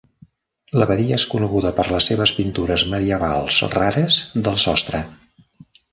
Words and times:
L'abadia 0.83 1.17
es 1.17 1.25
coneguda 1.33 1.71
per 1.81 1.85
les 1.91 2.09
seves 2.11 2.33
pintures 2.39 2.85
medievals 2.95 3.59
rares 3.77 4.19
del 4.49 4.59
sostre. 4.65 5.03